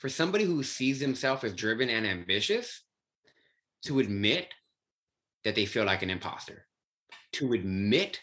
[0.01, 2.83] for somebody who sees themselves as driven and ambitious
[3.85, 4.49] to admit
[5.45, 6.67] that they feel like an imposter,
[7.33, 8.21] to admit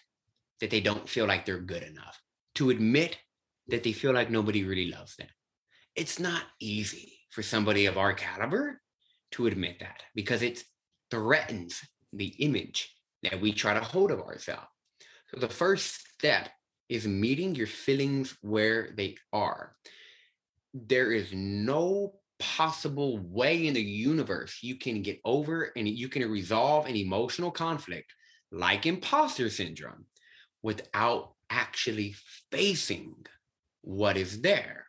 [0.60, 2.20] that they don't feel like they're good enough,
[2.56, 3.18] to admit
[3.68, 5.28] that they feel like nobody really loves them.
[5.96, 8.82] It's not easy for somebody of our caliber
[9.32, 10.64] to admit that because it
[11.12, 11.80] threatens
[12.12, 14.68] the image that we try to hold of ourselves.
[15.30, 16.50] So the first step
[16.90, 19.76] is meeting your feelings where they are.
[20.86, 26.30] There is no possible way in the universe you can get over and you can
[26.30, 28.14] resolve an emotional conflict
[28.52, 30.06] like imposter syndrome
[30.62, 32.16] without actually
[32.52, 33.16] facing
[33.82, 34.86] what is there.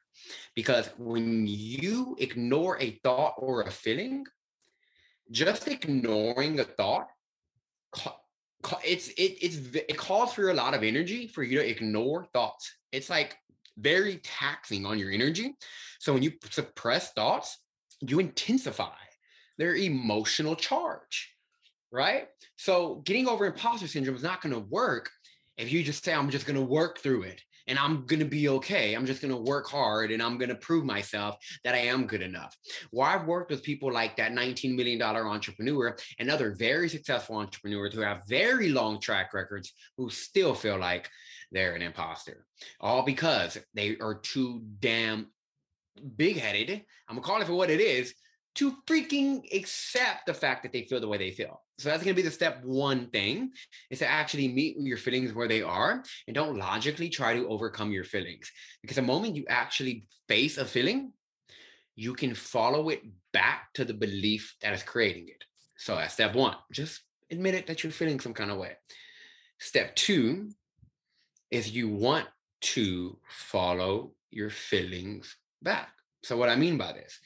[0.54, 4.24] Because when you ignore a thought or a feeling,
[5.30, 7.08] just ignoring a thought
[8.84, 12.70] it's it, it's it calls for a lot of energy for you to ignore thoughts.
[12.92, 13.36] It's like
[13.78, 15.56] very taxing on your energy.
[15.98, 17.58] So when you suppress thoughts,
[18.00, 18.94] you intensify
[19.56, 21.34] their emotional charge,
[21.90, 22.28] right?
[22.56, 25.10] So getting over imposter syndrome is not going to work
[25.56, 28.24] if you just say I'm just going to work through it and I'm going to
[28.24, 28.94] be okay.
[28.94, 32.06] I'm just going to work hard and I'm going to prove myself that I am
[32.06, 32.56] good enough.
[32.92, 37.94] Well, I've worked with people like that $19 million entrepreneur and other very successful entrepreneurs
[37.94, 41.10] who have very long track records who still feel like
[41.52, 42.46] they're an imposter,
[42.80, 45.28] all because they are too damn
[46.16, 46.84] big headed.
[47.08, 48.14] I'm to call it for what it is
[48.56, 51.62] to freaking accept the fact that they feel the way they feel.
[51.78, 53.52] So that's going to be the step one thing
[53.88, 57.92] is to actually meet your feelings where they are and don't logically try to overcome
[57.92, 58.50] your feelings.
[58.82, 61.12] Because the moment you actually face a feeling,
[61.94, 65.44] you can follow it back to the belief that is creating it.
[65.76, 66.56] So that's step one.
[66.72, 68.72] Just admit it that you're feeling some kind of way.
[69.60, 70.50] Step two
[71.50, 72.26] is you want
[72.60, 75.88] to follow your feelings back.
[76.22, 77.18] So what I mean by this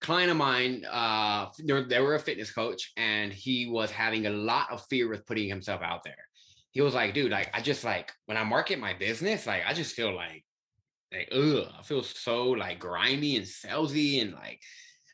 [0.00, 4.30] client of mine, uh, they, they were a fitness coach, and he was having a
[4.30, 6.14] lot of fear with putting himself out there.
[6.72, 9.74] He was like, dude, like I just like when I market my business, like I
[9.74, 10.44] just feel like,
[11.12, 14.60] like, ugh, I feel so like grimy and salesy, and like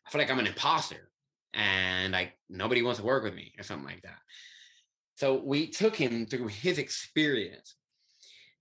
[0.06, 1.10] I feel like I'm an imposter,
[1.54, 4.18] and like nobody wants to work with me or something like that.
[5.16, 7.74] So we took him through his experience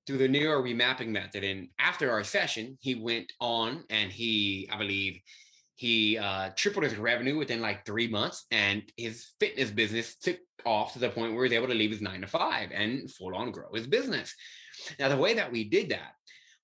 [0.05, 1.43] through the neuro remapping method.
[1.43, 5.19] And after our session, he went on and he, I believe,
[5.75, 10.93] he uh, tripled his revenue within like three months, and his fitness business took off
[10.93, 13.35] to the point where he was able to leave his nine to five and full
[13.35, 14.33] on grow his business.
[14.99, 16.13] Now, the way that we did that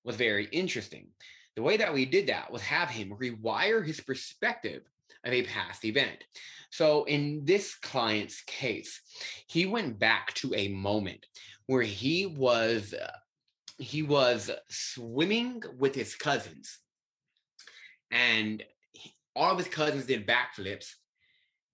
[0.02, 1.08] was very interesting.
[1.56, 4.82] The way that we did that was have him rewire his perspective
[5.24, 6.24] of a past event.
[6.70, 9.02] So, in this client's case,
[9.46, 11.26] he went back to a moment
[11.66, 13.10] where he was uh,
[13.82, 16.78] he was swimming with his cousins
[18.12, 18.62] and
[19.34, 20.86] all of his cousins did backflips.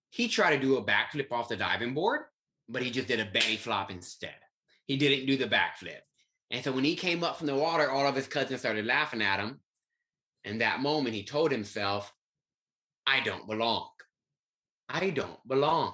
[0.09, 2.21] He tried to do a backflip off the diving board,
[2.67, 4.33] but he just did a belly flop instead.
[4.85, 5.99] He didn't do the backflip.
[6.49, 9.21] And so when he came up from the water, all of his cousins started laughing
[9.21, 9.59] at him.
[10.43, 12.11] And that moment, he told himself,
[13.05, 13.89] I don't belong.
[14.87, 15.93] I don't belong.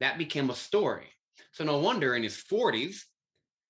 [0.00, 1.12] That became a story.
[1.52, 3.02] So no wonder in his 40s,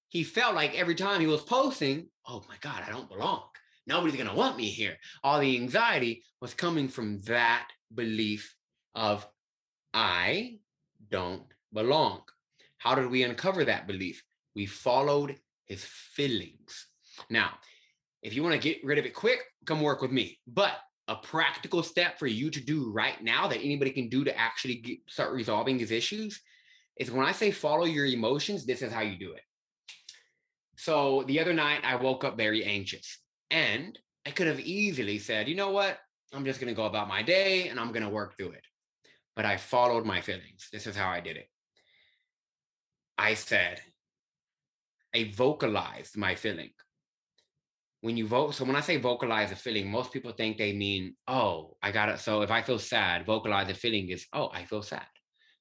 [0.09, 3.43] he felt like every time he was posting, oh my God, I don't belong.
[3.87, 4.97] Nobody's going to want me here.
[5.23, 8.55] All the anxiety was coming from that belief
[8.95, 9.27] of
[9.93, 10.59] I
[11.11, 12.23] don't belong.
[12.79, 14.23] How did we uncover that belief?
[14.55, 15.37] We followed
[15.67, 16.87] his feelings.
[17.31, 17.51] Now,
[18.23, 20.39] if you want to get rid of it quick, come work with me.
[20.47, 20.73] But
[21.09, 24.77] a practical step for you to do right now that anybody can do to actually
[24.77, 26.41] get, start resolving these issues
[26.97, 29.43] is when I say follow your emotions, this is how you do it.
[30.77, 33.19] So the other night, I woke up very anxious
[33.51, 35.99] and I could have easily said, you know what?
[36.33, 38.65] I'm just going to go about my day and I'm going to work through it.
[39.37, 40.69] But I followed my feelings.
[40.73, 41.49] This is how I did it.
[43.17, 43.81] I said,
[45.15, 46.71] I vocalized my feeling.
[48.01, 51.17] When you vote, so when I say vocalize a feeling, most people think they mean,
[51.27, 52.19] oh, I got it.
[52.19, 55.07] So if I feel sad, vocalize a feeling is, oh, I feel sad.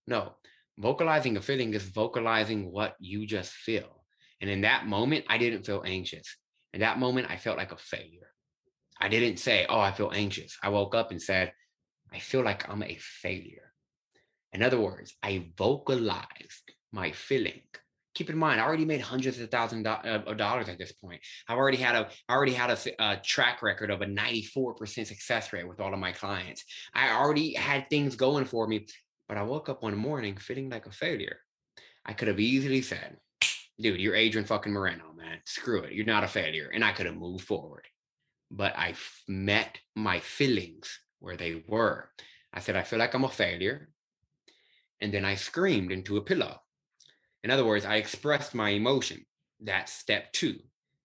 [0.07, 0.33] No,
[0.77, 4.02] vocalizing a feeling is vocalizing what you just feel.
[4.43, 6.37] And in that moment, I didn't feel anxious.
[6.73, 8.29] In that moment, I felt like a failure.
[8.99, 10.55] I didn't say, oh, I feel anxious.
[10.61, 11.53] I woke up and said,
[12.11, 13.71] I feel like I'm a failure.
[14.51, 17.61] In other words, I vocalized my feeling
[18.13, 21.21] keep in mind, I already made hundreds of thousands of dollars at this point.
[21.47, 25.51] I've already had a, I already had a, a, track record of a 94% success
[25.51, 26.63] rate with all of my clients.
[26.93, 28.85] I already had things going for me,
[29.27, 31.37] but I woke up one morning feeling like a failure.
[32.05, 33.17] I could have easily said,
[33.79, 35.39] dude, you're Adrian fucking Moreno, man.
[35.45, 35.93] Screw it.
[35.93, 36.69] You're not a failure.
[36.73, 37.85] And I could have moved forward.
[38.51, 38.93] But I
[39.27, 42.09] met my feelings where they were.
[42.53, 43.89] I said, I feel like I'm a failure.
[45.01, 46.59] And then I screamed into a pillow.
[47.43, 49.25] In other words, I expressed my emotion.
[49.59, 50.59] That's step two,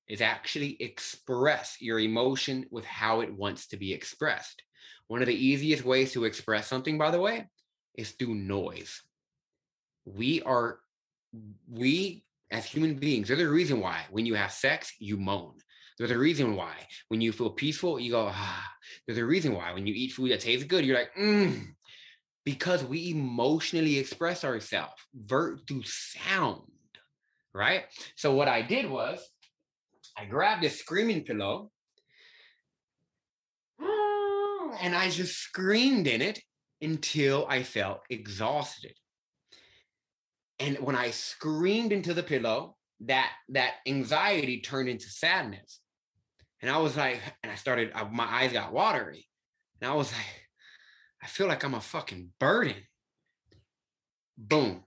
[0.08, 4.62] is actually express your emotion with how it wants to be expressed.
[5.08, 7.48] One of the easiest ways to express something, by the way,
[7.94, 9.02] is through noise.
[10.04, 10.80] We are,
[11.68, 15.54] we as human beings, there's a reason why when you have sex, you moan.
[15.98, 16.74] There's a reason why
[17.08, 18.72] when you feel peaceful, you go, ah.
[19.06, 21.66] There's a reason why when you eat food that tastes good, you're like, mm
[22.48, 26.62] because we emotionally express ourselves vert through sound,
[27.52, 27.84] right?
[28.16, 29.20] So what I did was
[30.16, 31.70] I grabbed a screaming pillow
[33.78, 36.40] and I just screamed in it
[36.80, 38.94] until I felt exhausted.
[40.60, 45.80] And when I screamed into the pillow, that that anxiety turned into sadness.
[46.60, 49.28] And I was like, and I started, my eyes got watery.
[49.80, 50.48] And I was like,
[51.22, 52.76] I feel like I'm a fucking burden.
[54.36, 54.82] Boom.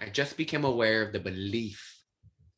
[0.00, 1.98] I just became aware of the belief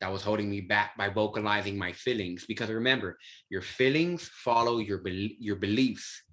[0.01, 3.17] that was holding me back by vocalizing my feelings because remember
[3.49, 6.23] your feelings follow your be- your beliefs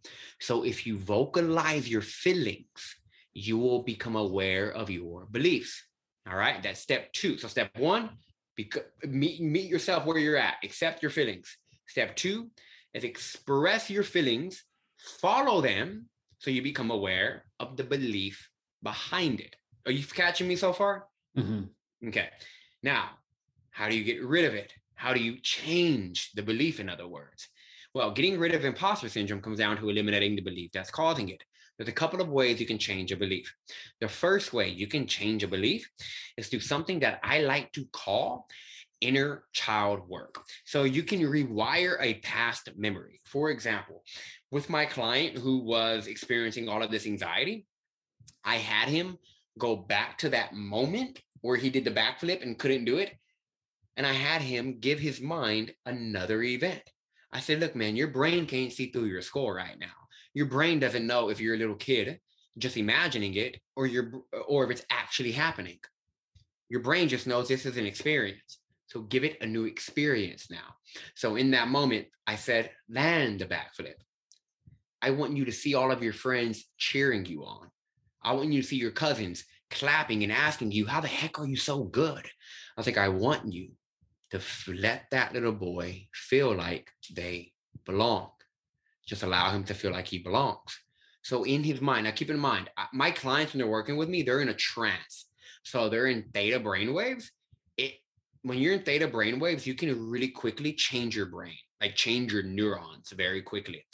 [0.41, 2.97] so if you vocalize your feelings
[3.35, 5.85] you will become aware of your beliefs
[6.31, 8.11] all right that's step 2 so step 1
[8.57, 12.49] bec- meet meet yourself where you're at accept your feelings step 2
[12.95, 14.65] is express your feelings
[14.99, 16.07] follow them
[16.39, 18.49] so you become aware of the belief
[18.83, 19.57] behind it.
[19.87, 21.07] Are you catching me so far?
[21.37, 22.09] Mm-hmm.
[22.09, 22.29] Okay.
[22.83, 23.11] Now,
[23.71, 24.73] how do you get rid of it?
[24.95, 27.49] How do you change the belief, in other words?
[27.95, 31.43] Well, getting rid of imposter syndrome comes down to eliminating the belief that's causing it.
[31.79, 33.55] There's a couple of ways you can change a belief.
[34.01, 35.89] The first way you can change a belief
[36.37, 38.49] is through something that I like to call
[39.01, 40.43] inner child work.
[40.65, 43.21] So you can rewire a past memory.
[43.25, 44.03] For example,
[44.51, 47.65] with my client who was experiencing all of this anxiety,
[48.45, 49.19] I had him
[49.59, 53.13] go back to that moment where he did the backflip and couldn't do it.
[53.97, 56.83] And I had him give his mind another event.
[57.33, 59.87] I said, look, man, your brain can't see through your skull right now.
[60.35, 62.21] Your brain doesn't know if you're a little kid
[62.59, 64.11] just imagining it or you're
[64.47, 65.79] or if it's actually happening.
[66.69, 68.59] Your brain just knows this is an experience.
[68.87, 70.75] So give it a new experience now.
[71.15, 73.95] So in that moment, I said, land the backflip.
[75.01, 77.69] I want you to see all of your friends cheering you on.
[78.23, 81.47] I want you to see your cousins clapping and asking you, How the heck are
[81.47, 82.25] you so good?
[82.25, 83.71] I was like, I want you
[84.31, 87.53] to let that little boy feel like they
[87.85, 88.31] belong.
[89.09, 90.79] Just allow him to feel like he belongs.
[91.23, 94.23] So, in his mind, now keep in mind, my clients, when they're working with me,
[94.23, 95.27] they're in a trance.
[95.65, 97.25] So, they're in theta brainwaves.
[97.77, 97.95] It,
[98.43, 102.43] when you're in theta brainwaves, you can really quickly change your brain, like change your
[102.43, 103.85] neurons very quickly.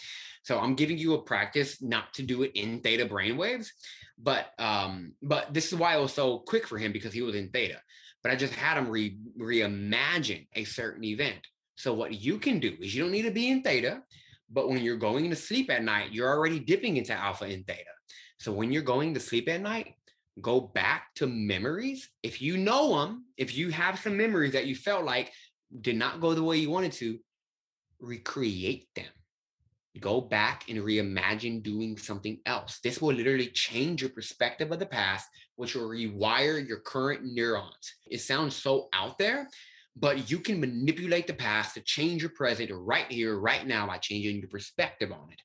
[0.44, 3.68] So I'm giving you a practice not to do it in theta brainwaves,
[4.18, 7.34] but um, but this is why it was so quick for him because he was
[7.34, 7.80] in theta.
[8.22, 11.40] But I just had him re reimagine a certain event.
[11.76, 14.02] So what you can do is you don't need to be in theta,
[14.54, 17.90] but when you're going to sleep at night, you're already dipping into alpha and theta.
[18.38, 19.94] So when you're going to sleep at night,
[20.40, 22.08] go back to memories.
[22.22, 25.32] If you know them, if you have some memories that you felt like
[25.80, 27.18] did not go the way you wanted to,
[28.00, 29.06] recreate them.
[30.00, 32.80] Go back and reimagine doing something else.
[32.82, 37.94] This will literally change your perspective of the past, which will rewire your current neurons.
[38.06, 39.48] It sounds so out there,
[39.96, 43.98] but you can manipulate the past to change your present right here, right now, by
[43.98, 45.40] changing your perspective on it.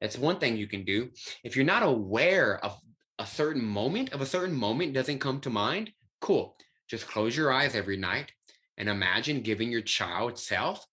[0.00, 1.10] That's one thing you can do.
[1.44, 2.78] If you're not aware of
[3.18, 6.56] a certain moment, of a certain moment doesn't come to mind, cool.
[6.88, 8.32] Just close your eyes every night
[8.78, 10.86] and imagine giving your child self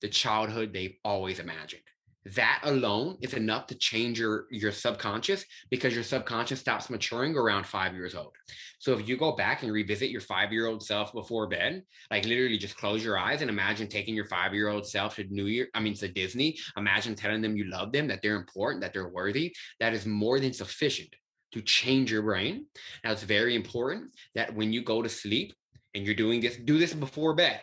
[0.00, 1.82] the childhood they've always imagined.
[2.26, 7.66] That alone is enough to change your, your subconscious because your subconscious stops maturing around
[7.66, 8.32] five years old.
[8.78, 12.24] So if you go back and revisit your five year old self before bed, like
[12.24, 15.46] literally just close your eyes and imagine taking your five year old self to New
[15.46, 18.94] Year, I mean, to Disney, imagine telling them you love them, that they're important, that
[18.94, 19.54] they're worthy.
[19.80, 21.14] That is more than sufficient
[21.52, 22.66] to change your brain.
[23.04, 25.52] Now, it's very important that when you go to sleep
[25.94, 27.60] and you're doing this, do this before bed.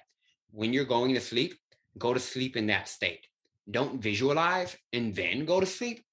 [0.51, 1.55] When you're going to sleep,
[1.97, 3.25] go to sleep in that state.
[3.71, 6.03] Don't visualize and then go to sleep.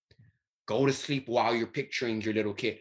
[0.67, 2.79] Go to sleep while you're picturing your little kid.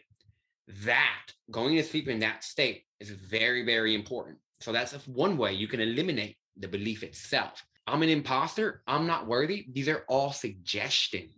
[0.84, 4.38] That going to sleep in that state is very, very important.
[4.60, 7.64] So that's one way you can eliminate the belief itself.
[7.86, 8.82] I'm an imposter.
[8.86, 9.66] I'm not worthy.
[9.72, 11.32] These are all suggestions.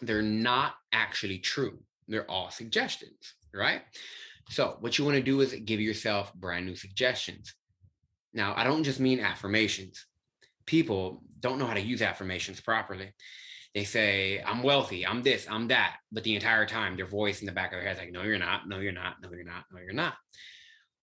[0.00, 1.78] They're not actually true.
[2.06, 3.82] They're all suggestions, right?
[4.48, 7.52] So, what you want to do is give yourself brand new suggestions.
[8.32, 10.06] Now, I don't just mean affirmations
[10.68, 13.10] people don't know how to use affirmations properly.
[13.74, 15.96] They say, I'm wealthy, I'm this, I'm that.
[16.12, 18.22] But the entire time, their voice in the back of their head is like, no,
[18.22, 20.14] you're not, no, you're not, no, you're not, no, you're not.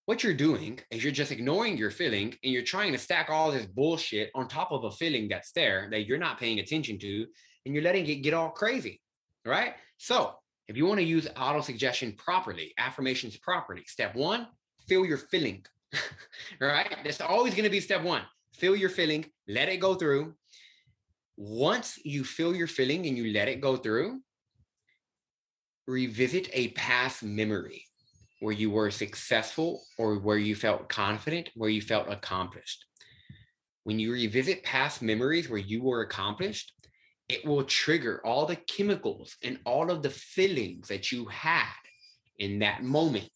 [0.05, 3.51] What you're doing is you're just ignoring your feeling and you're trying to stack all
[3.51, 7.25] this bullshit on top of a feeling that's there that you're not paying attention to
[7.65, 9.01] and you're letting it get all crazy.
[9.45, 9.73] Right.
[9.97, 10.35] So
[10.67, 14.47] if you want to use auto suggestion properly, affirmations properly, step one,
[14.87, 15.65] feel your feeling.
[16.61, 16.95] right.
[17.03, 18.21] That's always going to be step one
[18.55, 20.33] feel your feeling, let it go through.
[21.37, 24.21] Once you feel your feeling and you let it go through,
[25.87, 27.85] revisit a past memory
[28.39, 32.85] where you were successful or where you felt confident, where you felt accomplished.
[33.83, 36.73] When you revisit past memories where you were accomplished,
[37.27, 41.65] it will trigger all the chemicals and all of the feelings that you had
[42.39, 43.29] in that moment.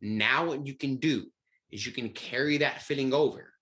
[0.00, 1.26] Now, what you can do
[1.70, 3.52] is you can carry that feeling over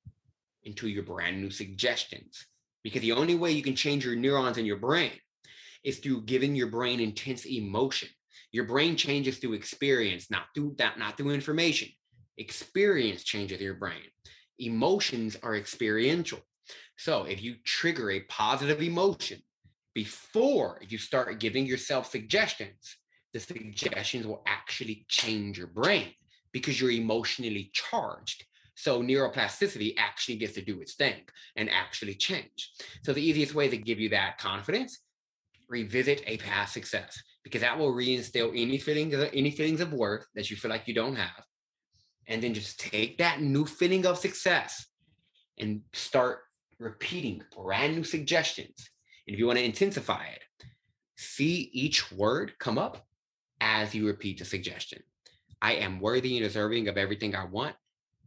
[0.67, 2.45] into your brand new suggestions.
[2.85, 5.13] Because the only way you can change your neurons in your brain
[5.83, 8.09] is through giving your brain intense emotion.
[8.53, 11.89] Your brain changes through experience, not through that, not through information.
[12.37, 14.03] Experience changes your brain.
[14.59, 16.41] Emotions are experiential.
[16.97, 19.43] So if you trigger a positive emotion
[19.95, 22.97] before you start giving yourself suggestions,
[23.33, 26.13] the suggestions will actually change your brain
[26.53, 28.45] because you're emotionally charged.
[28.77, 31.23] So neuroplasticity actually gets to do its thing
[31.57, 32.73] and actually change.
[33.03, 35.01] So the easiest way to give you that confidence,
[35.69, 40.51] revisit a past success because that will reinstill any feelings, any feelings of worth that
[40.51, 41.43] you feel like you don't have.
[42.29, 44.87] And then just take that new feeling of success
[45.59, 46.41] and start
[46.79, 48.91] repeating brand new suggestions.
[49.27, 50.43] And if you want to intensify it,
[51.17, 53.07] see each word come up
[53.61, 55.03] as you repeat the suggestion.
[55.63, 57.75] I am worthy and deserving of everything I want.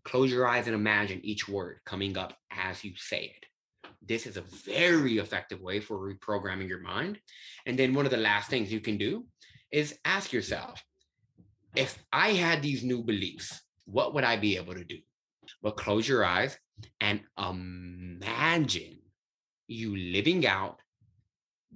[0.04, 3.46] Close your eyes and imagine each word coming up as you say it.
[4.02, 7.20] This is a very effective way for reprogramming your mind.
[7.66, 9.26] And then one of the last things you can do
[9.72, 10.84] is ask yourself
[11.76, 14.98] if I had these new beliefs, what would I be able to do?
[15.62, 16.58] Well, close your eyes
[17.02, 19.00] and imagine
[19.68, 20.80] you living out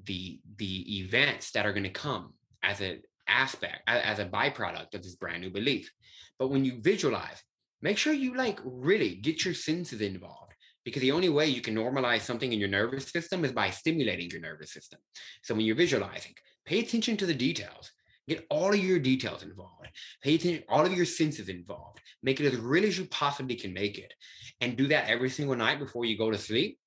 [0.06, 5.04] the the events that are going to come as an aspect as a byproduct of
[5.04, 5.92] this brand new belief
[6.40, 7.42] but when you visualize
[7.84, 10.54] make sure you like really get your senses involved
[10.86, 14.30] because the only way you can normalize something in your nervous system is by stimulating
[14.32, 15.00] your nervous system.
[15.44, 16.34] So when you're visualizing,
[16.66, 17.92] pay attention to the details.
[18.28, 19.90] Get all of your details involved.
[20.22, 22.00] Pay attention, all of your senses involved.
[22.24, 24.14] Make it as real as you possibly can make it.
[24.62, 26.80] And do that every single night before you go to sleep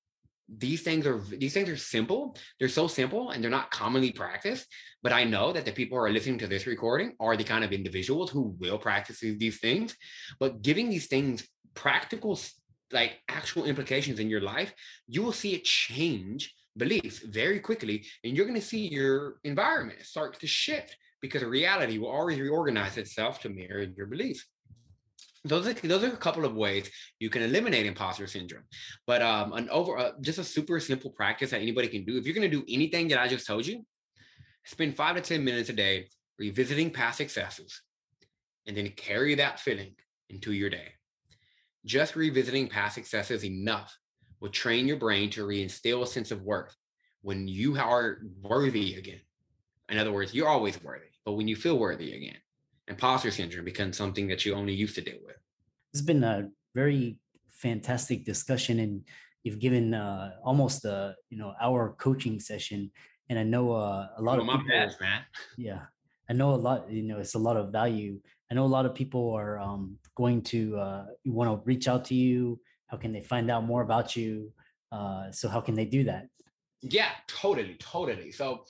[0.57, 4.65] these things are these things are simple they're so simple and they're not commonly practiced
[5.03, 7.65] but i know that the people who are listening to this recording are the kind
[7.65, 9.95] of individuals who will practice these things
[10.39, 12.39] but giving these things practical
[12.93, 14.73] like actual implications in your life
[15.07, 20.03] you will see it change beliefs very quickly, and you're going to see your environment
[20.03, 24.45] start to shift because reality will always reorganize itself to mirror your beliefs.
[25.47, 26.89] Those are those are a couple of ways
[27.19, 28.63] you can eliminate imposter syndrome.
[29.05, 32.17] But um, an over uh, just a super simple practice that anybody can do.
[32.17, 33.85] If you're going to do anything that I just told you,
[34.65, 37.81] spend five to ten minutes a day revisiting past successes,
[38.65, 39.95] and then carry that feeling
[40.29, 40.89] into your day.
[41.85, 43.97] Just revisiting past successes enough
[44.39, 46.75] will train your brain to reinstill a sense of worth
[47.21, 49.21] when you are worthy again.
[49.89, 52.37] In other words, you're always worthy, but when you feel worthy again,
[52.87, 55.35] imposter syndrome becomes something that you only used to deal with.
[55.93, 57.17] It's been a very
[57.49, 59.01] fantastic discussion, and
[59.43, 62.91] you've given uh, almost a you know our coaching session.
[63.29, 65.21] And I know uh, a lot Oh, of my people, bad, man.
[65.57, 65.81] yeah,
[66.29, 66.89] I know a lot.
[66.89, 68.19] You know, it's a lot of value.
[68.49, 72.05] I know a lot of people are um, going to uh, want to reach out
[72.05, 72.59] to you.
[72.87, 74.53] How can they find out more about you?
[74.91, 76.27] Uh, so how can they do that?
[76.81, 78.31] Yeah, totally, totally.
[78.31, 78.63] So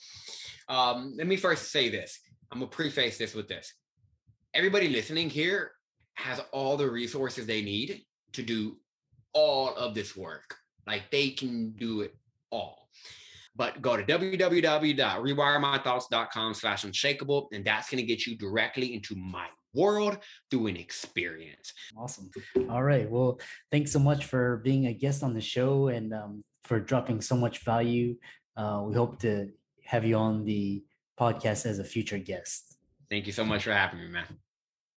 [0.68, 2.18] um, let me first say this.
[2.50, 3.74] I'm gonna preface this with this.
[4.58, 5.70] Everybody listening here
[6.14, 8.02] has all the resources they need
[8.32, 8.76] to do
[9.32, 10.56] all of this work.
[10.84, 12.16] Like they can do it
[12.50, 12.88] all.
[13.54, 20.18] But go to www.rewiremythoughts.com slash unshakable, and that's gonna get you directly into my world
[20.50, 21.72] through an experience.
[21.96, 22.28] Awesome.
[22.68, 23.08] All right.
[23.08, 23.38] Well,
[23.70, 27.36] thanks so much for being a guest on the show and um, for dropping so
[27.36, 28.16] much value.
[28.56, 29.50] Uh, we hope to
[29.84, 30.82] have you on the
[31.16, 32.74] podcast as a future guest.
[33.08, 34.24] Thank you so much for having me, man.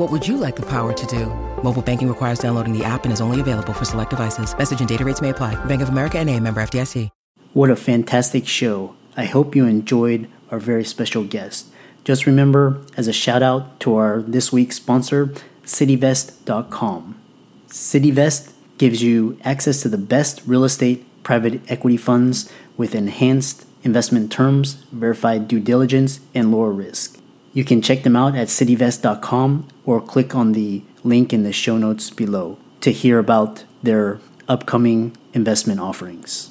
[0.00, 1.26] What would you like the power to do?
[1.62, 4.56] Mobile banking requires downloading the app and is only available for select devices.
[4.56, 5.62] Message and data rates may apply.
[5.66, 6.40] Bank of America N.A.
[6.40, 7.10] member FDIC.
[7.52, 8.96] What a fantastic show.
[9.14, 11.66] I hope you enjoyed our very special guest.
[12.02, 15.34] Just remember, as a shout out to our this week's sponsor,
[15.66, 17.20] CityVest.com.
[17.68, 24.32] CityVest gives you access to the best real estate private equity funds with enhanced investment
[24.32, 27.19] terms, verified due diligence, and lower risk.
[27.52, 31.76] You can check them out at cityvest.com or click on the link in the show
[31.78, 36.50] notes below to hear about their upcoming investment offerings.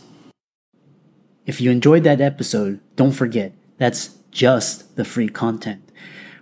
[1.45, 5.89] If you enjoyed that episode, don't forget that's just the free content.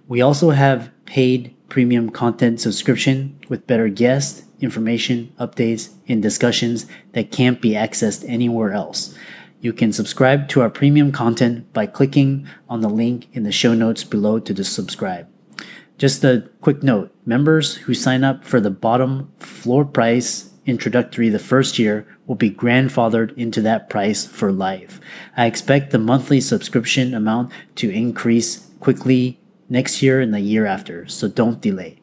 [0.08, 7.32] We also have paid premium content subscription with better guests, information, updates, and discussions that
[7.32, 9.16] can't be accessed anywhere else.
[9.60, 13.74] You can subscribe to our premium content by clicking on the link in the show
[13.74, 15.28] notes below to subscribe.
[15.98, 21.40] Just a quick note members who sign up for the bottom floor price introductory the
[21.40, 25.00] first year will be grandfathered into that price for life.
[25.36, 29.40] I expect the monthly subscription amount to increase quickly
[29.70, 32.02] next year and the year after, so don't delay.